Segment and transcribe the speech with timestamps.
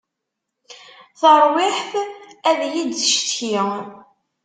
[1.19, 1.91] Tarwiḥt
[2.49, 3.57] ad yi-d-tcetki.